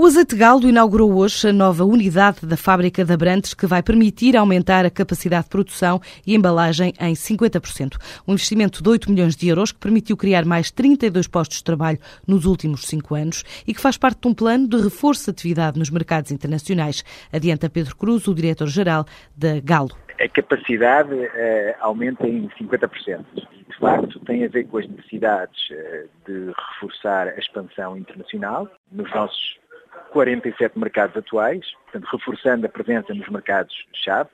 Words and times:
O 0.00 0.06
Azeite 0.06 0.36
Galo 0.36 0.68
inaugurou 0.68 1.12
hoje 1.12 1.48
a 1.48 1.52
nova 1.52 1.84
unidade 1.84 2.46
da 2.46 2.56
fábrica 2.56 3.04
de 3.04 3.12
Abrantes 3.12 3.52
que 3.52 3.66
vai 3.66 3.82
permitir 3.82 4.36
aumentar 4.36 4.86
a 4.86 4.90
capacidade 4.90 5.46
de 5.46 5.50
produção 5.50 6.00
e 6.24 6.36
embalagem 6.36 6.92
em 7.00 7.14
50%. 7.14 7.96
Um 8.24 8.34
investimento 8.34 8.80
de 8.80 8.88
8 8.88 9.10
milhões 9.10 9.34
de 9.34 9.48
euros 9.48 9.72
que 9.72 9.80
permitiu 9.80 10.16
criar 10.16 10.44
mais 10.44 10.70
32 10.70 11.26
postos 11.26 11.58
de 11.58 11.64
trabalho 11.64 11.98
nos 12.28 12.44
últimos 12.44 12.86
cinco 12.86 13.16
anos 13.16 13.42
e 13.66 13.74
que 13.74 13.80
faz 13.80 13.98
parte 13.98 14.20
de 14.20 14.28
um 14.28 14.34
plano 14.34 14.68
de 14.68 14.80
reforço 14.80 15.24
de 15.24 15.30
atividade 15.30 15.76
nos 15.76 15.90
mercados 15.90 16.30
internacionais. 16.30 17.02
Adianta 17.32 17.68
Pedro 17.68 17.96
Cruz, 17.96 18.28
o 18.28 18.34
diretor-geral 18.36 19.04
da 19.36 19.58
Galo. 19.58 19.96
A 20.20 20.28
capacidade 20.28 21.12
uh, 21.12 21.74
aumenta 21.80 22.24
em 22.24 22.48
50% 22.50 23.24
de 23.68 23.76
facto 23.80 24.20
tem 24.20 24.44
a 24.44 24.48
ver 24.48 24.64
com 24.64 24.78
as 24.78 24.88
necessidades 24.88 25.70
eh, 25.70 26.06
de 26.26 26.52
reforçar 26.72 27.28
a 27.28 27.38
expansão 27.38 27.96
internacional 27.96 28.68
nos 28.90 29.08
nossos 29.14 29.58
47 30.10 30.78
mercados 30.78 31.16
atuais, 31.16 31.64
portanto, 31.84 32.08
reforçando 32.10 32.66
a 32.66 32.68
presença 32.68 33.14
nos 33.14 33.28
mercados-chave, 33.28 34.30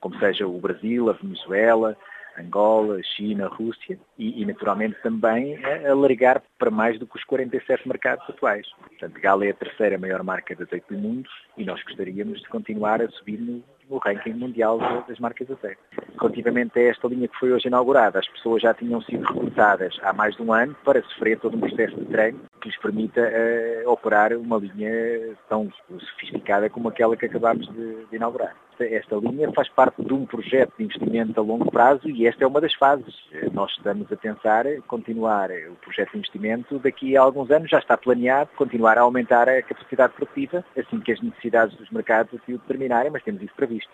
como 0.00 0.18
seja 0.18 0.46
o 0.46 0.60
Brasil, 0.60 1.08
a 1.08 1.14
Venezuela, 1.14 1.96
Angola, 2.38 3.00
China, 3.02 3.48
Rússia 3.48 3.98
e, 4.18 4.42
e, 4.42 4.44
naturalmente 4.44 4.96
também 5.02 5.58
alargar 5.86 6.42
para 6.58 6.70
mais 6.70 6.98
do 6.98 7.06
que 7.06 7.16
os 7.16 7.24
47 7.24 7.86
mercados 7.86 8.28
atuais. 8.28 8.66
Portanto, 8.88 9.20
Gala 9.20 9.46
é 9.46 9.50
a 9.50 9.54
terceira 9.54 9.98
maior 9.98 10.22
marca 10.22 10.54
de 10.54 10.62
azeite 10.62 10.86
do 10.90 10.98
mundo 10.98 11.28
e 11.56 11.64
nós 11.64 11.82
gostaríamos 11.84 12.40
de 12.40 12.48
continuar 12.48 13.00
a 13.00 13.08
subir 13.10 13.38
no, 13.38 13.62
no 13.88 13.98
ranking 13.98 14.32
mundial 14.32 14.78
das 15.06 15.18
marcas 15.18 15.46
de 15.46 15.52
azeite. 15.52 15.80
Relativamente 16.20 16.78
a 16.78 16.82
esta 16.82 17.08
linha 17.08 17.28
que 17.28 17.38
foi 17.38 17.52
hoje 17.52 17.68
inaugurada, 17.68 18.18
as 18.18 18.28
pessoas 18.28 18.62
já 18.62 18.74
tinham 18.74 19.00
sido 19.02 19.24
recrutadas 19.24 19.96
há 20.02 20.12
mais 20.12 20.34
de 20.36 20.42
um 20.42 20.52
ano 20.52 20.74
para 20.84 21.02
sofrer 21.02 21.38
todo 21.38 21.56
um 21.56 21.60
processo 21.60 21.96
de 21.96 22.06
treino 22.06 22.40
que 22.64 22.70
lhes 22.70 22.78
permita 22.78 23.20
uh, 23.20 23.90
operar 23.90 24.32
uma 24.32 24.56
linha 24.56 25.36
tão 25.50 25.70
sofisticada 25.86 26.70
como 26.70 26.88
aquela 26.88 27.14
que 27.14 27.26
acabámos 27.26 27.68
de, 27.68 28.06
de 28.06 28.16
inaugurar. 28.16 28.56
Esta 28.80 29.16
linha 29.16 29.52
faz 29.52 29.68
parte 29.68 30.02
de 30.02 30.12
um 30.12 30.24
projeto 30.24 30.72
de 30.76 30.84
investimento 30.84 31.38
a 31.38 31.42
longo 31.42 31.70
prazo 31.70 32.08
e 32.08 32.26
esta 32.26 32.42
é 32.42 32.46
uma 32.46 32.60
das 32.60 32.74
fases. 32.74 33.14
Nós 33.52 33.70
estamos 33.72 34.10
a 34.10 34.16
pensar 34.16 34.64
continuar 34.88 35.50
o 35.70 35.76
projeto 35.76 36.12
de 36.12 36.18
investimento 36.18 36.78
daqui 36.80 37.16
a 37.16 37.20
alguns 37.20 37.50
anos, 37.50 37.70
já 37.70 37.78
está 37.78 37.96
planeado, 37.96 38.50
continuar 38.56 38.98
a 38.98 39.02
aumentar 39.02 39.48
a 39.48 39.62
capacidade 39.62 40.14
produtiva 40.14 40.64
assim 40.76 40.98
que 41.00 41.12
as 41.12 41.20
necessidades 41.20 41.76
dos 41.76 41.90
mercados 41.90 42.34
assim 42.34 42.54
o 42.54 42.58
determinarem, 42.58 43.12
mas 43.12 43.22
temos 43.22 43.42
isso 43.42 43.54
previsto. 43.54 43.92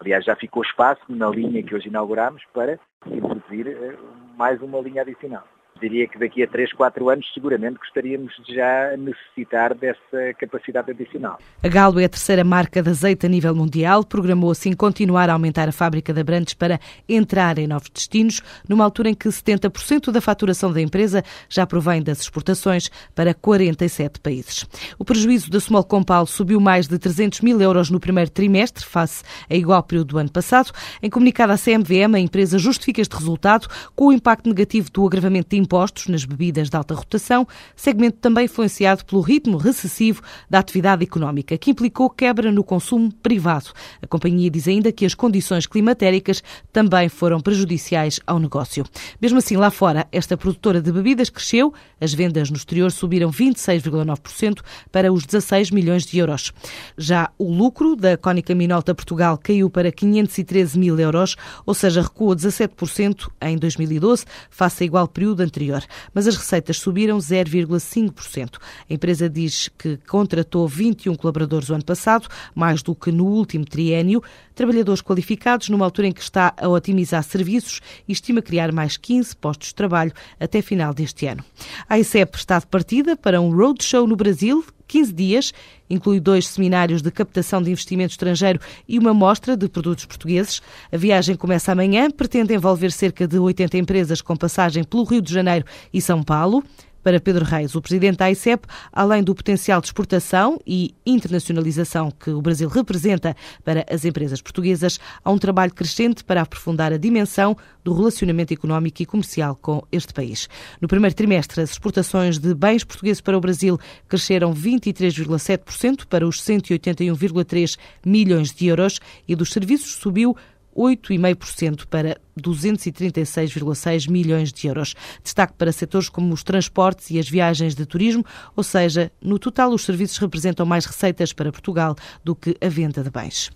Aliás, 0.00 0.24
já 0.24 0.36
ficou 0.36 0.62
espaço 0.62 1.02
na 1.08 1.28
linha 1.28 1.62
que 1.62 1.74
hoje 1.74 1.88
inauguramos 1.88 2.42
para 2.54 2.78
introduzir 3.06 3.66
eh, 3.66 3.96
mais 4.38 4.62
uma 4.62 4.80
linha 4.80 5.02
adicional 5.02 5.44
diria 5.80 6.06
que 6.06 6.18
daqui 6.18 6.42
a 6.42 6.46
3, 6.46 6.72
4 6.72 7.08
anos 7.08 7.26
seguramente 7.32 7.78
gostaríamos 7.78 8.32
de 8.46 8.54
já 8.54 8.96
necessitar 8.96 9.74
dessa 9.74 10.34
capacidade 10.38 10.90
adicional. 10.90 11.38
A 11.62 11.68
Galo 11.68 12.00
é 12.00 12.04
a 12.04 12.08
terceira 12.08 12.44
marca 12.44 12.82
de 12.82 12.90
azeite 12.90 13.26
a 13.26 13.28
nível 13.28 13.54
mundial, 13.54 14.04
programou 14.04 14.50
assim 14.50 14.72
continuar 14.72 15.30
a 15.30 15.32
aumentar 15.32 15.68
a 15.68 15.72
fábrica 15.72 16.12
de 16.12 16.20
Abrantes 16.20 16.54
para 16.54 16.80
entrar 17.08 17.58
em 17.58 17.66
novos 17.66 17.90
destinos, 17.90 18.42
numa 18.68 18.84
altura 18.84 19.10
em 19.10 19.14
que 19.14 19.28
70% 19.28 20.10
da 20.10 20.20
faturação 20.20 20.72
da 20.72 20.80
empresa 20.80 21.22
já 21.48 21.66
provém 21.66 22.02
das 22.02 22.20
exportações 22.20 22.90
para 23.14 23.34
47 23.34 24.20
países. 24.20 24.66
O 24.98 25.04
prejuízo 25.04 25.50
da 25.50 25.60
Small 25.60 25.84
Compal 25.84 26.26
subiu 26.26 26.60
mais 26.60 26.86
de 26.86 26.98
300 26.98 27.40
mil 27.40 27.60
euros 27.60 27.90
no 27.90 28.00
primeiro 28.00 28.30
trimestre, 28.30 28.84
face 28.84 29.22
a 29.48 29.54
igual 29.54 29.82
período 29.82 30.08
do 30.08 30.18
ano 30.18 30.30
passado. 30.30 30.72
Em 31.02 31.10
comunicado 31.10 31.52
à 31.52 31.56
CMVM, 31.58 32.14
a 32.14 32.20
empresa 32.20 32.58
justifica 32.58 33.00
este 33.00 33.14
resultado 33.14 33.68
com 33.94 34.06
o 34.06 34.12
impacto 34.12 34.48
negativo 34.48 34.90
do 34.90 35.06
agravamento 35.06 35.50
de 35.50 35.56
impostos 35.66 36.06
nas 36.06 36.24
bebidas 36.24 36.70
de 36.70 36.76
alta 36.76 36.94
rotação, 36.94 37.46
segmento 37.74 38.18
também 38.18 38.44
influenciado 38.44 39.04
pelo 39.04 39.20
ritmo 39.20 39.56
recessivo 39.56 40.22
da 40.48 40.60
atividade 40.60 41.02
económica, 41.02 41.58
que 41.58 41.72
implicou 41.72 42.08
quebra 42.08 42.52
no 42.52 42.62
consumo 42.62 43.12
privado. 43.12 43.72
A 44.00 44.06
companhia 44.06 44.48
diz 44.48 44.68
ainda 44.68 44.92
que 44.92 45.04
as 45.04 45.14
condições 45.14 45.66
climatéricas 45.66 46.42
também 46.72 47.08
foram 47.08 47.40
prejudiciais 47.40 48.20
ao 48.26 48.38
negócio. 48.38 48.84
Mesmo 49.20 49.38
assim, 49.38 49.56
lá 49.56 49.70
fora, 49.70 50.06
esta 50.12 50.36
produtora 50.36 50.80
de 50.80 50.92
bebidas 50.92 51.28
cresceu, 51.28 51.74
as 52.00 52.14
vendas 52.14 52.48
no 52.48 52.56
exterior 52.56 52.92
subiram 52.92 53.30
26,9% 53.30 54.60
para 54.92 55.12
os 55.12 55.26
16 55.26 55.72
milhões 55.72 56.06
de 56.06 56.18
euros. 56.18 56.52
Já 56.96 57.30
o 57.36 57.52
lucro 57.52 57.96
da 57.96 58.16
Cónica 58.16 58.54
Minolta 58.54 58.94
Portugal 58.94 59.36
caiu 59.36 59.68
para 59.68 59.90
513 59.90 60.78
mil 60.78 60.98
euros, 61.00 61.34
ou 61.64 61.74
seja, 61.74 62.02
recuou 62.02 62.36
17% 62.36 63.28
em 63.40 63.58
2012, 63.58 64.24
face 64.48 64.84
a 64.84 64.86
igual 64.86 65.08
período 65.08 65.40
anterior 65.40 65.55
anterior, 65.56 65.82
mas 66.12 66.26
as 66.26 66.36
receitas 66.36 66.78
subiram 66.78 67.18
0,5%. 67.18 68.58
A 68.88 68.92
empresa 68.92 69.28
diz 69.28 69.68
que 69.78 69.96
contratou 70.08 70.68
21 70.68 71.14
colaboradores 71.14 71.70
o 71.70 71.74
ano 71.74 71.84
passado, 71.84 72.28
mais 72.54 72.82
do 72.82 72.94
que 72.94 73.10
no 73.10 73.24
último 73.24 73.64
triênio, 73.64 74.22
trabalhadores 74.54 75.02
qualificados 75.02 75.68
numa 75.68 75.84
altura 75.84 76.08
em 76.08 76.12
que 76.12 76.20
está 76.20 76.52
a 76.56 76.68
otimizar 76.68 77.22
serviços 77.24 77.80
e 78.06 78.12
estima 78.12 78.42
criar 78.42 78.70
mais 78.70 78.96
15 78.96 79.34
postos 79.36 79.68
de 79.68 79.74
trabalho 79.74 80.12
até 80.38 80.60
final 80.60 80.92
deste 80.92 81.26
ano. 81.26 81.44
A 81.88 81.98
ICEP 81.98 82.36
está 82.36 82.58
de 82.58 82.66
partida 82.66 83.16
para 83.16 83.40
um 83.40 83.54
roadshow 83.54 84.06
no 84.06 84.16
Brasil 84.16 84.64
15 84.86 85.12
dias, 85.12 85.52
inclui 85.88 86.20
dois 86.20 86.46
seminários 86.48 87.02
de 87.02 87.10
captação 87.10 87.62
de 87.62 87.70
investimento 87.70 88.12
estrangeiro 88.12 88.60
e 88.88 88.98
uma 88.98 89.12
mostra 89.12 89.56
de 89.56 89.68
produtos 89.68 90.04
portugueses. 90.04 90.60
A 90.92 90.96
viagem 90.96 91.36
começa 91.36 91.72
amanhã, 91.72 92.10
pretende 92.10 92.54
envolver 92.54 92.92
cerca 92.92 93.26
de 93.26 93.38
80 93.38 93.78
empresas 93.78 94.20
com 94.20 94.36
passagem 94.36 94.84
pelo 94.84 95.04
Rio 95.04 95.22
de 95.22 95.32
Janeiro 95.32 95.64
e 95.92 96.00
São 96.00 96.22
Paulo. 96.22 96.62
Para 97.06 97.20
Pedro 97.20 97.44
Reis, 97.44 97.76
o 97.76 97.80
presidente 97.80 98.16
da 98.16 98.28
ICEP, 98.28 98.66
além 98.92 99.22
do 99.22 99.32
potencial 99.32 99.80
de 99.80 99.86
exportação 99.86 100.58
e 100.66 100.92
internacionalização 101.06 102.10
que 102.10 102.30
o 102.30 102.42
Brasil 102.42 102.68
representa 102.68 103.36
para 103.64 103.86
as 103.88 104.04
empresas 104.04 104.42
portuguesas, 104.42 104.98
há 105.24 105.30
um 105.30 105.38
trabalho 105.38 105.72
crescente 105.72 106.24
para 106.24 106.42
aprofundar 106.42 106.92
a 106.92 106.96
dimensão 106.96 107.56
do 107.84 107.94
relacionamento 107.94 108.52
económico 108.52 109.00
e 109.00 109.06
comercial 109.06 109.54
com 109.54 109.84
este 109.92 110.12
país. 110.12 110.48
No 110.80 110.88
primeiro 110.88 111.14
trimestre, 111.14 111.60
as 111.60 111.70
exportações 111.70 112.40
de 112.40 112.52
bens 112.52 112.82
portugueses 112.82 113.20
para 113.20 113.38
o 113.38 113.40
Brasil 113.40 113.78
cresceram 114.08 114.52
23,7% 114.52 116.06
para 116.06 116.26
os 116.26 116.42
181,3 116.42 117.78
milhões 118.04 118.52
de 118.52 118.66
euros 118.66 118.98
e 119.28 119.36
dos 119.36 119.52
serviços 119.52 119.94
subiu 119.94 120.36
8,5% 120.76 121.86
para 121.86 122.20
236,6 122.38 124.10
milhões 124.10 124.52
de 124.52 124.66
euros. 124.66 124.94
Destaque 125.22 125.54
para 125.54 125.72
setores 125.72 126.08
como 126.08 126.32
os 126.32 126.42
transportes 126.42 127.10
e 127.10 127.18
as 127.18 127.28
viagens 127.28 127.74
de 127.74 127.86
turismo, 127.86 128.24
ou 128.54 128.62
seja, 128.62 129.10
no 129.20 129.38
total 129.38 129.72
os 129.72 129.84
serviços 129.84 130.18
representam 130.18 130.66
mais 130.66 130.84
receitas 130.84 131.32
para 131.32 131.50
Portugal 131.50 131.96
do 132.22 132.34
que 132.34 132.56
a 132.60 132.68
venda 132.68 133.02
de 133.02 133.10
bens. 133.10 133.50